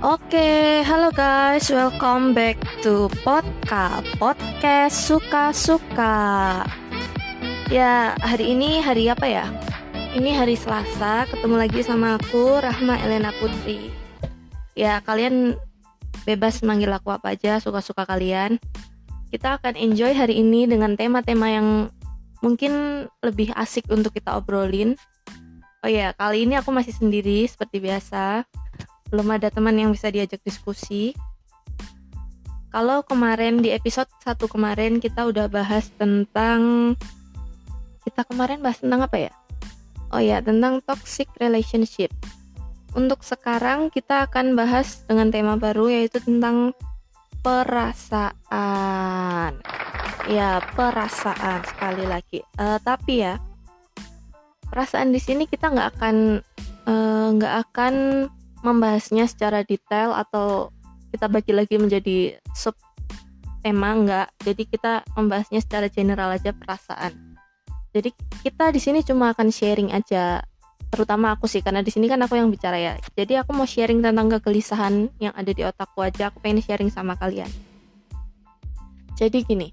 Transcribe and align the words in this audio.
Oke, 0.00 0.80
halo 0.80 1.12
guys, 1.12 1.68
welcome 1.68 2.32
back 2.32 2.56
to 2.80 3.12
Podka 3.20 4.00
Podcast 4.16 4.96
Suka-Suka 4.96 6.64
Ya, 7.68 8.16
hari 8.24 8.56
ini 8.56 8.80
hari 8.80 9.12
apa 9.12 9.28
ya? 9.28 9.44
Ini 10.16 10.40
hari 10.40 10.56
Selasa, 10.56 11.28
ketemu 11.28 11.60
lagi 11.60 11.84
sama 11.84 12.16
aku, 12.16 12.64
Rahma 12.64 12.96
Elena 12.96 13.28
Putri. 13.44 13.92
Ya, 14.72 15.04
kalian 15.04 15.60
bebas 16.24 16.64
manggil 16.64 16.88
aku 16.96 17.12
apa 17.12 17.36
aja, 17.36 17.60
suka-suka 17.60 18.08
kalian. 18.08 18.56
Kita 19.28 19.60
akan 19.60 19.76
enjoy 19.76 20.16
hari 20.16 20.40
ini 20.40 20.64
dengan 20.64 20.96
tema-tema 20.96 21.52
yang 21.52 21.92
mungkin 22.40 23.04
lebih 23.20 23.52
asik 23.52 23.84
untuk 23.92 24.16
kita 24.16 24.32
obrolin. 24.32 24.96
Oh 25.84 25.92
ya, 25.92 26.16
kali 26.16 26.48
ini 26.48 26.56
aku 26.56 26.72
masih 26.72 26.96
sendiri 26.96 27.44
seperti 27.44 27.84
biasa 27.84 28.48
belum 29.10 29.28
ada 29.36 29.50
teman 29.50 29.74
yang 29.76 29.90
bisa 29.90 30.08
diajak 30.10 30.40
diskusi. 30.46 31.12
Kalau 32.70 33.02
kemarin 33.02 33.58
di 33.58 33.74
episode 33.74 34.06
1 34.22 34.38
kemarin 34.46 35.02
kita 35.02 35.26
udah 35.26 35.50
bahas 35.50 35.90
tentang 35.98 36.94
kita 38.06 38.22
kemarin 38.24 38.62
bahas 38.62 38.78
tentang 38.78 39.02
apa 39.02 39.18
ya? 39.26 39.34
Oh 40.10 40.22
ya, 40.22 40.38
tentang 40.42 40.78
toxic 40.82 41.26
relationship. 41.42 42.10
Untuk 42.94 43.22
sekarang 43.22 43.90
kita 43.90 44.26
akan 44.26 44.54
bahas 44.58 45.02
dengan 45.06 45.30
tema 45.30 45.54
baru 45.58 45.90
yaitu 45.90 46.18
tentang 46.22 46.74
perasaan. 47.42 48.34
Ya, 50.30 50.62
perasaan 50.74 51.62
sekali 51.66 52.06
lagi. 52.06 52.42
Uh, 52.58 52.78
tapi 52.82 53.22
ya, 53.26 53.38
perasaan 54.70 55.10
di 55.10 55.18
sini 55.18 55.50
kita 55.50 55.70
nggak 55.74 55.98
akan 55.98 56.38
eh, 56.86 57.26
nggak 57.34 57.54
uh, 57.58 57.62
akan 57.66 57.94
membahasnya 58.60 59.24
secara 59.26 59.64
detail 59.64 60.12
atau 60.12 60.70
kita 61.10 61.26
bagi 61.26 61.52
lagi 61.52 61.76
menjadi 61.76 62.38
sub 62.54 62.76
tema 63.60 63.92
enggak. 63.92 64.28
Jadi 64.40 64.62
kita 64.68 65.04
membahasnya 65.16 65.60
secara 65.60 65.86
general 65.92 66.32
aja 66.32 66.54
perasaan. 66.54 67.36
Jadi 67.90 68.14
kita 68.46 68.70
di 68.70 68.80
sini 68.80 69.02
cuma 69.02 69.34
akan 69.34 69.50
sharing 69.50 69.90
aja 69.90 70.40
terutama 70.90 71.30
aku 71.38 71.46
sih 71.46 71.62
karena 71.62 71.86
di 71.86 71.94
sini 71.94 72.10
kan 72.10 72.18
aku 72.22 72.34
yang 72.38 72.50
bicara 72.50 72.78
ya. 72.78 72.94
Jadi 73.14 73.38
aku 73.38 73.54
mau 73.54 73.66
sharing 73.66 74.02
tentang 74.02 74.26
kegelisahan 74.38 75.10
yang 75.22 75.34
ada 75.34 75.50
di 75.50 75.62
otakku 75.62 76.02
aja. 76.02 76.30
Aku 76.30 76.42
pengen 76.42 76.62
sharing 76.62 76.90
sama 76.90 77.14
kalian. 77.14 77.50
Jadi 79.14 79.44
gini 79.44 79.68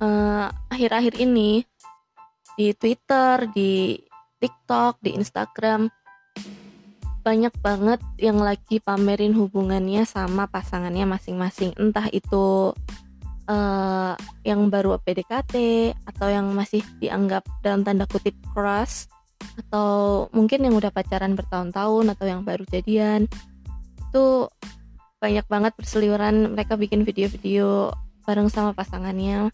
eh, 0.00 0.46
akhir-akhir 0.48 1.14
uh, 1.18 1.22
ini 1.22 1.62
di 2.58 2.74
Twitter 2.74 3.46
di 3.52 3.98
TikTok 4.38 5.02
di 5.02 5.18
Instagram 5.18 5.90
banyak 7.28 7.52
banget 7.60 8.00
yang 8.16 8.40
lagi 8.40 8.80
pamerin 8.80 9.36
hubungannya 9.36 10.08
sama 10.08 10.48
pasangannya 10.48 11.04
masing-masing. 11.04 11.76
Entah 11.76 12.08
itu 12.08 12.72
uh, 13.44 14.16
yang 14.48 14.72
baru 14.72 14.96
PDKT 14.96 15.54
atau 16.08 16.32
yang 16.32 16.48
masih 16.56 16.80
dianggap 17.04 17.44
dalam 17.60 17.84
tanda 17.84 18.08
kutip 18.08 18.32
crush 18.56 19.12
atau 19.68 20.24
mungkin 20.32 20.64
yang 20.64 20.72
udah 20.80 20.88
pacaran 20.88 21.36
bertahun-tahun 21.36 22.16
atau 22.16 22.24
yang 22.24 22.48
baru 22.48 22.64
jadian. 22.72 23.28
Itu 24.08 24.48
banyak 25.20 25.44
banget 25.52 25.76
berseliweran 25.76 26.56
mereka 26.56 26.80
bikin 26.80 27.04
video-video 27.04 27.92
bareng 28.24 28.48
sama 28.48 28.72
pasangannya. 28.72 29.52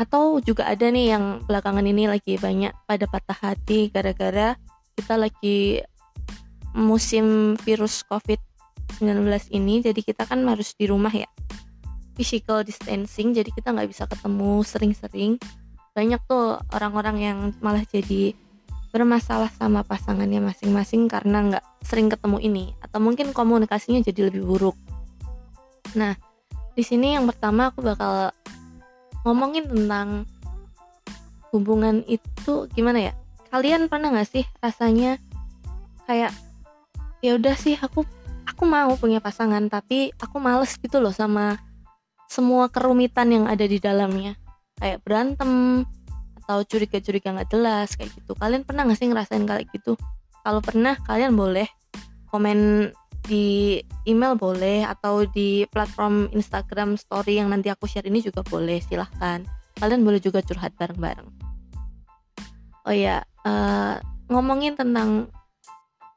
Atau 0.00 0.40
juga 0.40 0.72
ada 0.72 0.88
nih 0.88 1.12
yang 1.12 1.44
belakangan 1.44 1.84
ini 1.84 2.08
lagi 2.08 2.40
banyak 2.40 2.72
pada 2.88 3.04
patah 3.04 3.36
hati 3.36 3.92
gara-gara 3.92 4.56
kita 4.96 5.20
lagi 5.20 5.84
musim 6.74 7.56
virus 7.60 8.06
COVID-19 8.06 9.26
ini 9.54 9.82
jadi 9.82 10.00
kita 10.00 10.26
kan 10.26 10.46
harus 10.46 10.74
di 10.78 10.86
rumah 10.86 11.10
ya. 11.10 11.26
Physical 12.14 12.62
distancing 12.62 13.32
jadi 13.32 13.48
kita 13.48 13.72
nggak 13.72 13.88
bisa 13.90 14.04
ketemu 14.06 14.60
sering-sering. 14.62 15.40
Banyak 15.96 16.20
tuh 16.28 16.60
orang-orang 16.70 17.16
yang 17.18 17.38
malah 17.58 17.82
jadi 17.82 18.36
bermasalah 18.90 19.50
sama 19.54 19.86
pasangannya 19.86 20.42
masing-masing 20.42 21.06
karena 21.06 21.46
nggak 21.46 21.64
sering 21.86 22.10
ketemu 22.10 22.38
ini 22.42 22.64
atau 22.82 22.98
mungkin 22.98 23.30
komunikasinya 23.30 24.02
jadi 24.02 24.30
lebih 24.30 24.42
buruk. 24.42 24.76
Nah 25.94 26.18
di 26.74 26.82
sini 26.82 27.14
yang 27.14 27.26
pertama 27.30 27.70
aku 27.70 27.82
bakal 27.86 28.34
ngomongin 29.22 29.66
tentang 29.70 30.26
hubungan 31.54 32.02
itu 32.06 32.66
gimana 32.74 33.10
ya? 33.10 33.12
Kalian 33.50 33.90
pernah 33.90 34.14
nggak 34.14 34.30
sih 34.30 34.44
rasanya 34.62 35.18
kayak 36.06 36.34
ya 37.20 37.36
udah 37.36 37.54
sih 37.56 37.76
aku 37.76 38.04
aku 38.48 38.62
mau 38.64 38.92
punya 38.96 39.20
pasangan 39.20 39.68
tapi 39.68 40.12
aku 40.16 40.36
males 40.40 40.76
gitu 40.76 40.98
loh 41.00 41.12
sama 41.12 41.60
semua 42.30 42.70
kerumitan 42.70 43.26
yang 43.34 43.44
ada 43.50 43.66
di 43.66 43.82
dalamnya. 43.82 44.38
Kayak 44.78 45.02
berantem 45.02 45.82
atau 46.46 46.62
curiga-curiga 46.62 47.34
nggak 47.34 47.50
jelas 47.50 47.94
kayak 47.98 48.14
gitu. 48.14 48.32
Kalian 48.38 48.62
pernah 48.62 48.86
nggak 48.86 48.98
sih 48.98 49.10
ngerasain 49.10 49.44
kayak 49.44 49.66
gitu? 49.74 49.98
Kalau 50.46 50.62
pernah 50.62 50.94
kalian 51.04 51.34
boleh 51.34 51.66
komen 52.30 52.90
di 53.26 53.78
email 54.08 54.38
boleh 54.38 54.86
atau 54.86 55.28
di 55.28 55.68
platform 55.68 56.32
Instagram 56.32 56.96
story 56.96 57.36
yang 57.42 57.52
nanti 57.52 57.68
aku 57.68 57.84
share 57.84 58.06
ini 58.06 58.22
juga 58.22 58.46
boleh 58.46 58.78
silahkan. 58.80 59.42
Kalian 59.76 60.06
boleh 60.06 60.22
juga 60.22 60.40
curhat 60.40 60.72
bareng-bareng. 60.78 61.28
Oh 62.86 62.94
ya 62.94 63.20
uh, 63.44 64.00
ngomongin 64.30 64.78
tentang 64.78 65.28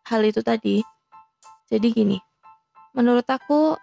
hal 0.08 0.22
itu 0.24 0.40
tadi 0.46 0.86
jadi 1.73 1.89
gini, 1.89 2.22
menurut 2.94 3.25
aku, 3.25 3.73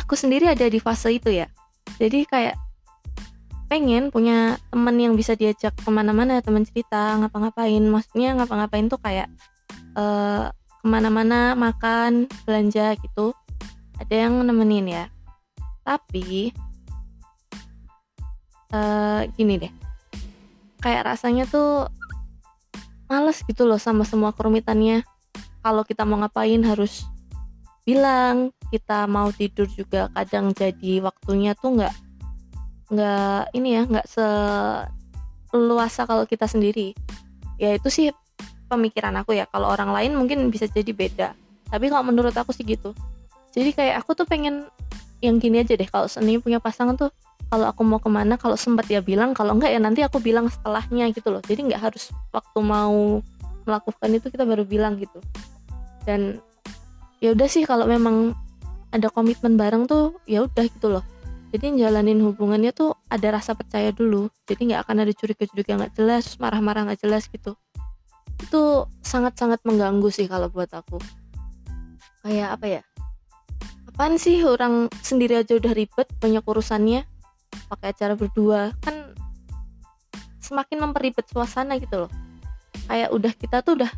aku 0.00 0.14
sendiri 0.16 0.48
ada 0.48 0.64
di 0.64 0.80
fase 0.80 1.12
itu 1.12 1.28
ya. 1.28 1.44
Jadi 2.00 2.24
kayak 2.24 2.56
pengen 3.68 4.08
punya 4.08 4.56
temen 4.72 4.96
yang 4.96 5.12
bisa 5.12 5.36
diajak 5.36 5.76
ke 5.76 5.88
mana-mana, 5.92 6.40
teman 6.40 6.64
cerita, 6.64 7.20
ngapa-ngapain. 7.20 7.84
Maksudnya 7.84 8.32
ngapa-ngapain 8.40 8.88
tuh 8.88 8.96
kayak 8.96 9.28
uh, 9.92 10.48
ke 10.80 10.86
mana-mana, 10.88 11.52
makan, 11.52 12.32
belanja 12.48 12.96
gitu. 13.04 13.36
Ada 14.00 14.24
yang 14.24 14.40
nemenin 14.40 14.88
ya. 14.88 15.04
Tapi 15.84 16.56
uh, 18.72 19.28
gini 19.36 19.60
deh, 19.60 19.72
kayak 20.80 21.12
rasanya 21.12 21.44
tuh 21.44 21.92
males 23.12 23.44
gitu 23.44 23.68
loh 23.68 23.76
sama 23.76 24.08
semua 24.08 24.32
kerumitannya 24.32 25.04
kalau 25.66 25.82
kita 25.82 26.06
mau 26.06 26.22
ngapain 26.22 26.62
harus 26.62 27.02
bilang 27.82 28.54
kita 28.70 29.10
mau 29.10 29.34
tidur 29.34 29.66
juga 29.66 30.06
kadang 30.14 30.54
jadi 30.54 31.02
waktunya 31.02 31.58
tuh 31.58 31.74
nggak 31.74 31.94
nggak 32.94 33.50
ini 33.50 33.74
ya 33.74 33.82
nggak 33.82 34.06
seluasa 35.50 36.06
kalau 36.06 36.22
kita 36.22 36.46
sendiri. 36.46 36.94
Ya 37.58 37.74
itu 37.74 37.90
sih 37.90 38.14
pemikiran 38.70 39.18
aku 39.18 39.34
ya 39.34 39.50
kalau 39.50 39.74
orang 39.74 39.90
lain 39.90 40.14
mungkin 40.14 40.54
bisa 40.54 40.70
jadi 40.70 40.94
beda 40.94 41.34
tapi 41.66 41.90
kalau 41.90 42.06
menurut 42.06 42.34
aku 42.38 42.54
sih 42.54 42.62
gitu. 42.62 42.94
Jadi 43.50 43.74
kayak 43.74 44.06
aku 44.06 44.14
tuh 44.14 44.26
pengen 44.30 44.70
yang 45.18 45.42
gini 45.42 45.66
aja 45.66 45.74
deh 45.74 45.90
kalau 45.90 46.06
seni 46.06 46.38
punya 46.38 46.62
pasangan 46.62 46.94
tuh 46.94 47.10
kalau 47.50 47.66
aku 47.74 47.82
mau 47.82 47.98
ke 47.98 48.06
mana 48.06 48.38
kalau 48.38 48.54
sempat 48.54 48.86
ya 48.86 49.02
bilang 49.02 49.34
kalau 49.34 49.58
enggak 49.58 49.74
ya 49.74 49.82
nanti 49.82 50.06
aku 50.06 50.22
bilang 50.22 50.46
setelahnya 50.46 51.10
gitu 51.10 51.34
loh. 51.34 51.42
Jadi 51.42 51.74
nggak 51.74 51.90
harus 51.90 52.14
waktu 52.30 52.58
mau 52.62 53.18
melakukan 53.66 54.10
itu 54.14 54.30
kita 54.30 54.46
baru 54.46 54.62
bilang 54.62 54.94
gitu 55.02 55.18
dan 56.06 56.40
ya 57.18 57.34
udah 57.34 57.48
sih 57.50 57.66
kalau 57.66 57.84
memang 57.84 58.32
ada 58.94 59.10
komitmen 59.10 59.58
bareng 59.58 59.84
tuh 59.90 60.16
ya 60.24 60.46
udah 60.46 60.64
gitu 60.70 60.88
loh. 60.88 61.04
Jadi 61.50 61.78
jalanin 61.78 62.20
hubungannya 62.22 62.70
tuh 62.70 62.94
ada 63.10 63.34
rasa 63.34 63.52
percaya 63.58 63.90
dulu. 63.90 64.30
Jadi 64.46 64.72
nggak 64.72 64.86
akan 64.86 64.96
ada 65.06 65.12
curiga-curiga 65.12 65.78
nggak 65.78 65.94
jelas 65.98 66.38
marah-marah 66.38 66.88
nggak 66.90 67.02
jelas 67.02 67.26
gitu. 67.28 67.58
Itu 68.40 68.86
sangat-sangat 69.02 69.62
mengganggu 69.66 70.08
sih 70.08 70.30
kalau 70.30 70.46
buat 70.48 70.70
aku. 70.70 71.02
Kayak 72.22 72.48
apa 72.60 72.66
ya? 72.66 72.82
Apaan 73.90 74.20
sih 74.20 74.42
orang 74.44 74.92
sendiri 75.00 75.40
aja 75.40 75.56
udah 75.56 75.72
ribet 75.72 76.08
banyak 76.20 76.44
urusannya 76.44 77.08
pakai 77.72 77.94
acara 77.94 78.14
berdua. 78.18 78.74
Kan 78.82 79.16
semakin 80.42 80.78
memperibet 80.82 81.26
suasana 81.30 81.78
gitu 81.80 82.06
loh. 82.06 82.12
Kayak 82.86 83.10
udah 83.14 83.32
kita 83.34 83.64
tuh 83.66 83.82
udah 83.82 83.90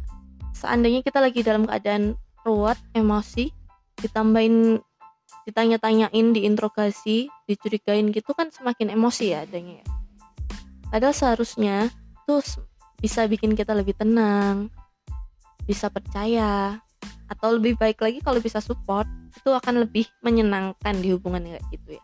seandainya 0.58 1.06
kita 1.06 1.22
lagi 1.22 1.46
dalam 1.46 1.64
keadaan 1.70 2.18
ruwet 2.42 2.78
emosi 2.98 3.54
ditambahin 4.02 4.82
ditanya-tanyain 5.46 6.26
diinterogasi 6.34 7.30
dicurigain 7.48 8.10
gitu 8.12 8.36
kan 8.36 8.50
semakin 8.52 8.92
emosi 8.92 9.32
ya 9.32 9.46
adanya 9.46 9.80
ya. 9.80 9.86
Padahal 10.90 11.14
seharusnya 11.16 11.88
tuh 12.26 12.42
bisa 12.98 13.24
bikin 13.30 13.54
kita 13.54 13.72
lebih 13.72 13.94
tenang 13.94 14.68
bisa 15.68 15.92
percaya 15.92 16.80
atau 17.28 17.60
lebih 17.60 17.76
baik 17.76 18.00
lagi 18.00 18.18
kalau 18.24 18.40
bisa 18.40 18.58
support 18.58 19.04
itu 19.36 19.52
akan 19.52 19.84
lebih 19.84 20.08
menyenangkan 20.24 20.96
di 20.96 21.12
hubungan 21.12 21.44
kayak 21.44 21.64
gitu 21.68 22.00
ya. 22.00 22.02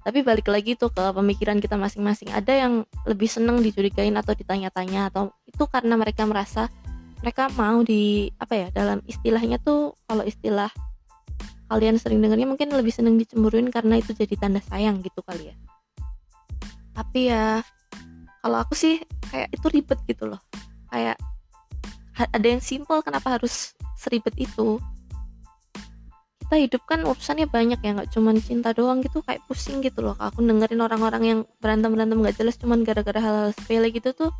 Tapi 0.00 0.24
balik 0.24 0.48
lagi 0.48 0.78
tuh 0.78 0.88
ke 0.88 1.12
pemikiran 1.12 1.60
kita 1.60 1.76
masing-masing. 1.76 2.32
Ada 2.32 2.64
yang 2.66 2.88
lebih 3.04 3.28
seneng 3.28 3.60
dicurigain 3.60 4.16
atau 4.16 4.32
ditanya-tanya 4.32 5.12
atau 5.12 5.34
itu 5.44 5.68
karena 5.68 5.98
mereka 5.98 6.24
merasa 6.24 6.72
mereka 7.20 7.52
mau 7.52 7.84
di 7.84 8.32
apa 8.40 8.54
ya 8.56 8.68
dalam 8.72 9.04
istilahnya 9.04 9.60
tuh 9.60 9.92
kalau 10.08 10.24
istilah 10.24 10.72
kalian 11.70 12.00
sering 12.00 12.18
dengarnya 12.18 12.50
mungkin 12.50 12.72
lebih 12.74 12.90
seneng 12.90 13.14
dicemburuin 13.20 13.70
karena 13.70 14.00
itu 14.02 14.10
jadi 14.10 14.34
tanda 14.34 14.58
sayang 14.66 15.04
gitu 15.06 15.22
kali 15.22 15.54
ya. 15.54 15.56
Tapi 16.96 17.30
ya 17.30 17.62
kalau 18.42 18.58
aku 18.64 18.74
sih 18.74 18.98
kayak 19.30 19.54
itu 19.54 19.66
ribet 19.70 20.00
gitu 20.10 20.26
loh. 20.26 20.40
Kayak 20.90 21.20
ada 22.18 22.46
yang 22.48 22.58
simple 22.58 23.04
kenapa 23.06 23.38
harus 23.38 23.78
seribet 23.94 24.34
itu? 24.34 24.82
Kita 26.42 26.58
hidup 26.58 26.82
kan 26.82 27.06
urusannya 27.06 27.46
banyak 27.46 27.78
ya 27.78 27.90
nggak 27.94 28.10
cuman 28.10 28.42
cinta 28.42 28.74
doang 28.74 28.98
gitu 29.06 29.22
kayak 29.22 29.38
pusing 29.46 29.78
gitu 29.78 30.02
loh. 30.02 30.18
Aku 30.18 30.42
dengerin 30.42 30.82
orang-orang 30.82 31.22
yang 31.22 31.38
berantem 31.62 31.94
berantem 31.94 32.18
nggak 32.18 32.34
jelas 32.34 32.58
cuman 32.58 32.82
gara-gara 32.82 33.22
hal-hal 33.22 33.54
sepele 33.54 33.94
gitu 33.94 34.10
tuh 34.10 34.34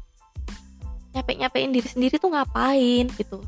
nyapek 1.11 1.37
nyapein 1.39 1.71
diri 1.75 1.89
sendiri 1.89 2.17
tuh 2.17 2.31
ngapain 2.31 3.07
gitu. 3.19 3.39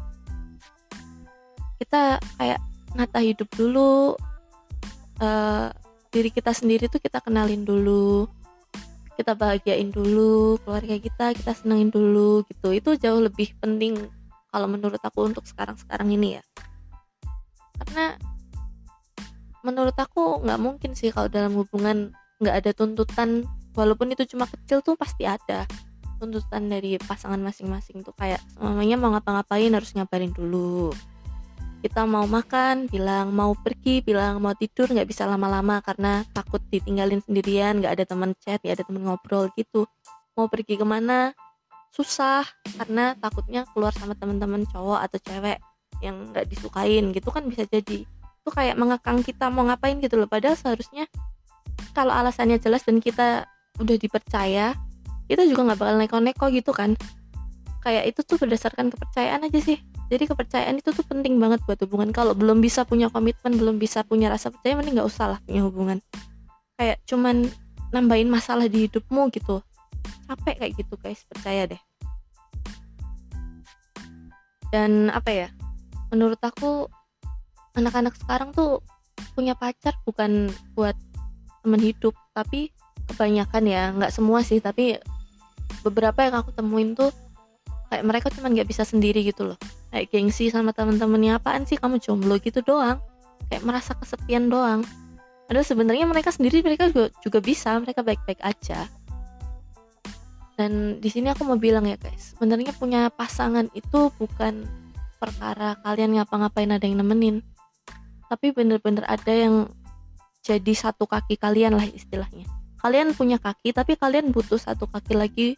Kita 1.78 2.18
kayak 2.38 2.60
nata 2.92 3.20
hidup 3.22 3.48
dulu 3.54 4.14
uh, 5.22 5.68
diri 6.12 6.30
kita 6.30 6.52
sendiri 6.52 6.90
tuh 6.92 7.00
kita 7.00 7.24
kenalin 7.24 7.64
dulu 7.64 8.28
kita 9.12 9.36
bahagiain 9.36 9.92
dulu 9.92 10.56
keluarga 10.64 10.96
kita 10.96 11.36
kita 11.36 11.52
senengin 11.54 11.92
dulu 11.92 12.42
gitu. 12.48 12.74
Itu 12.74 12.96
jauh 12.98 13.20
lebih 13.22 13.54
penting 13.60 13.96
kalau 14.52 14.68
menurut 14.68 15.00
aku 15.00 15.24
untuk 15.28 15.44
sekarang-sekarang 15.46 16.12
ini 16.12 16.40
ya. 16.40 16.42
Karena 17.78 18.16
menurut 19.62 19.94
aku 19.94 20.42
nggak 20.42 20.60
mungkin 20.60 20.92
sih 20.98 21.14
kalau 21.14 21.30
dalam 21.30 21.54
hubungan 21.54 22.10
nggak 22.42 22.56
ada 22.66 22.70
tuntutan 22.74 23.46
walaupun 23.78 24.10
itu 24.10 24.26
cuma 24.34 24.50
kecil 24.50 24.82
tuh 24.82 24.98
pasti 24.98 25.22
ada 25.22 25.64
tuntutan 26.22 26.70
dari 26.70 26.94
pasangan 27.02 27.42
masing-masing 27.42 28.06
tuh 28.06 28.14
kayak 28.14 28.38
mamanya 28.62 28.94
mau 28.94 29.10
ngapa-ngapain 29.10 29.74
harus 29.74 29.90
ngabarin 29.98 30.30
dulu. 30.30 30.94
Kita 31.82 32.06
mau 32.06 32.22
makan 32.30 32.86
bilang 32.86 33.34
mau 33.34 33.58
pergi 33.58 34.06
bilang 34.06 34.38
mau 34.38 34.54
tidur 34.54 34.86
nggak 34.86 35.10
bisa 35.10 35.26
lama-lama 35.26 35.82
karena 35.82 36.22
takut 36.30 36.62
ditinggalin 36.70 37.18
sendirian 37.26 37.82
nggak 37.82 37.98
ada 37.98 38.04
teman 38.06 38.38
chat 38.38 38.62
nggak 38.62 38.78
ada 38.78 38.84
teman 38.86 39.02
ngobrol 39.02 39.50
gitu. 39.58 39.90
Mau 40.38 40.46
pergi 40.46 40.78
ke 40.78 40.86
mana 40.86 41.34
susah 41.90 42.46
karena 42.78 43.18
takutnya 43.18 43.66
keluar 43.74 43.90
sama 43.90 44.14
teman-teman 44.14 44.62
cowok 44.70 45.02
atau 45.10 45.18
cewek 45.18 45.58
yang 45.98 46.30
nggak 46.30 46.46
disukain 46.46 47.10
gitu 47.10 47.34
kan 47.34 47.42
bisa 47.50 47.66
jadi. 47.66 48.06
Itu 48.06 48.50
kayak 48.54 48.78
mengekang 48.78 49.26
kita 49.26 49.50
mau 49.50 49.66
ngapain 49.66 49.98
gitu 49.98 50.14
loh. 50.22 50.30
Padahal 50.30 50.54
seharusnya 50.54 51.10
kalau 51.98 52.14
alasannya 52.14 52.62
jelas 52.62 52.86
dan 52.86 53.02
kita 53.02 53.50
udah 53.82 53.96
dipercaya 53.98 54.78
kita 55.32 55.48
juga 55.48 55.72
nggak 55.72 55.78
bakal 55.80 55.96
neko-neko 55.96 56.46
gitu 56.52 56.76
kan. 56.76 56.92
Kayak 57.80 58.12
itu 58.12 58.20
tuh 58.22 58.36
berdasarkan 58.36 58.92
kepercayaan 58.92 59.48
aja 59.48 59.58
sih. 59.64 59.80
Jadi 60.12 60.28
kepercayaan 60.28 60.76
itu 60.76 60.92
tuh 60.92 61.08
penting 61.08 61.40
banget 61.40 61.64
buat 61.64 61.80
hubungan. 61.80 62.12
Kalau 62.12 62.36
belum 62.36 62.60
bisa 62.60 62.84
punya 62.84 63.08
komitmen 63.08 63.56
belum 63.56 63.80
bisa 63.80 64.04
punya 64.04 64.28
rasa 64.28 64.52
percaya 64.52 64.76
mending 64.76 65.00
nggak 65.00 65.08
usah 65.08 65.32
lah 65.32 65.38
punya 65.40 65.64
hubungan. 65.64 65.98
Kayak 66.76 67.00
cuman 67.08 67.48
nambahin 67.96 68.28
masalah 68.28 68.68
di 68.68 68.84
hidupmu 68.86 69.32
gitu. 69.32 69.64
Capek 70.28 70.60
kayak 70.60 70.72
gitu 70.76 70.94
guys. 71.00 71.24
Percaya 71.24 71.64
deh. 71.64 71.80
Dan 74.68 75.08
apa 75.08 75.32
ya? 75.32 75.48
Menurut 76.12 76.44
aku 76.44 76.92
anak-anak 77.72 78.12
sekarang 78.20 78.52
tuh 78.52 78.84
punya 79.32 79.56
pacar 79.56 79.96
bukan 80.04 80.52
buat 80.76 80.94
temen 81.64 81.80
hidup. 81.80 82.12
Tapi 82.36 82.68
kebanyakan 83.08 83.64
ya 83.64 83.82
nggak 83.96 84.12
semua 84.12 84.44
sih. 84.44 84.60
Tapi 84.60 85.00
beberapa 85.82 86.22
yang 86.22 86.38
aku 86.38 86.54
temuin 86.54 86.94
tuh 86.94 87.10
kayak 87.92 88.08
mereka 88.08 88.32
cuma 88.32 88.48
nggak 88.48 88.64
bisa 88.64 88.86
sendiri 88.86 89.20
gitu 89.26 89.52
loh. 89.52 89.58
Kayak 89.92 90.08
gengsi 90.14 90.48
sama 90.48 90.72
temen-temennya 90.72 91.36
apaan 91.36 91.68
sih 91.68 91.76
kamu 91.76 92.00
jomblo? 92.00 92.40
gitu 92.40 92.64
doang. 92.64 93.02
Kayak 93.52 93.62
merasa 93.68 93.92
kesepian 93.98 94.48
doang. 94.48 94.80
Padahal 95.44 95.66
sebenarnya 95.68 96.08
mereka 96.08 96.32
sendiri 96.32 96.64
mereka 96.64 96.88
juga, 96.88 97.12
juga 97.20 97.38
bisa 97.44 97.76
mereka 97.76 98.00
baik-baik 98.00 98.40
aja. 98.40 98.88
Dan 100.56 101.02
di 101.02 101.08
sini 101.12 101.28
aku 101.28 101.44
mau 101.44 101.60
bilang 101.60 101.84
ya 101.84 101.98
guys 102.00 102.36
sebenarnya 102.36 102.72
punya 102.76 103.08
pasangan 103.12 103.66
itu 103.76 104.12
bukan 104.16 104.64
perkara 105.20 105.76
kalian 105.84 106.16
ngapa-ngapain 106.16 106.72
ada 106.72 106.86
yang 106.88 107.04
nemenin. 107.04 107.44
Tapi 108.32 108.56
bener-bener 108.56 109.04
ada 109.04 109.28
yang 109.28 109.68
jadi 110.40 110.72
satu 110.72 111.04
kaki 111.04 111.36
kalian 111.36 111.76
lah 111.76 111.84
istilahnya 111.84 112.61
kalian 112.82 113.14
punya 113.14 113.38
kaki 113.38 113.70
tapi 113.70 113.94
kalian 113.94 114.34
butuh 114.34 114.58
satu 114.58 114.90
kaki 114.90 115.14
lagi 115.14 115.48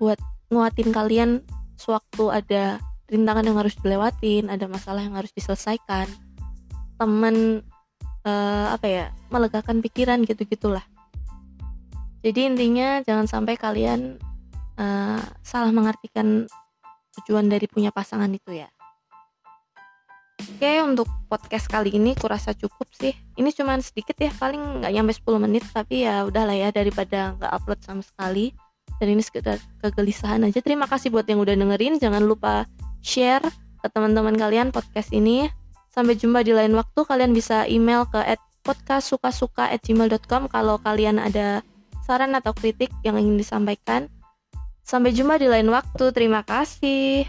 buat 0.00 0.18
nguatin 0.48 0.90
kalian 0.90 1.44
sewaktu 1.76 2.32
ada 2.32 2.80
rintangan 3.12 3.44
yang 3.44 3.60
harus 3.60 3.76
dilewatin 3.84 4.48
ada 4.48 4.64
masalah 4.64 5.04
yang 5.04 5.14
harus 5.14 5.30
diselesaikan. 5.36 6.08
Temen 6.96 7.60
uh, 8.24 8.66
apa 8.74 8.86
ya 8.88 9.04
melegakan 9.28 9.84
pikiran 9.84 10.24
gitu 10.24 10.42
gitulah 10.48 10.82
jadi 12.24 12.48
intinya 12.48 13.04
jangan 13.04 13.28
sampai 13.28 13.54
kalian 13.60 14.16
uh, 14.80 15.20
salah 15.44 15.70
mengartikan 15.70 16.48
tujuan 17.20 17.46
dari 17.46 17.68
punya 17.68 17.92
pasangan 17.92 18.32
itu 18.32 18.56
ya 18.56 18.68
Oke 20.34 20.72
untuk 20.82 21.06
podcast 21.30 21.70
kali 21.70 21.94
ini 21.94 22.18
kurasa 22.18 22.50
cukup 22.54 22.90
sih 22.94 23.14
Ini 23.38 23.50
cuma 23.54 23.78
sedikit 23.78 24.18
ya 24.18 24.34
paling 24.34 24.82
nggak 24.82 24.92
nyampe 24.94 25.12
10 25.14 25.44
menit 25.44 25.64
Tapi 25.70 26.06
ya 26.06 26.26
udahlah 26.26 26.56
ya 26.56 26.68
daripada 26.74 27.38
nggak 27.38 27.52
upload 27.54 27.80
sama 27.86 28.02
sekali 28.02 28.50
Dan 28.98 29.14
ini 29.14 29.22
sekedar 29.22 29.62
kegelisahan 29.78 30.42
aja 30.42 30.58
Terima 30.58 30.90
kasih 30.90 31.14
buat 31.14 31.26
yang 31.26 31.38
udah 31.38 31.54
dengerin 31.54 32.02
Jangan 32.02 32.22
lupa 32.26 32.66
share 33.04 33.44
ke 33.84 33.92
teman-teman 33.92 34.32
kalian 34.32 34.72
podcast 34.72 35.12
ini. 35.12 35.52
Sampai 35.92 36.16
jumpa 36.16 36.40
di 36.40 36.56
lain 36.56 36.72
waktu. 36.72 37.04
Kalian 37.04 37.36
bisa 37.36 37.68
email 37.68 38.08
ke 38.08 38.24
podcastsukasuka@gmail.com 38.64 40.48
kalau 40.48 40.80
kalian 40.80 41.20
ada 41.20 41.60
saran 42.08 42.32
atau 42.32 42.56
kritik 42.56 42.88
yang 43.04 43.20
ingin 43.20 43.36
disampaikan. 43.36 44.08
Sampai 44.80 45.12
jumpa 45.12 45.36
di 45.36 45.52
lain 45.52 45.68
waktu. 45.68 46.10
Terima 46.16 46.40
kasih. 46.40 47.28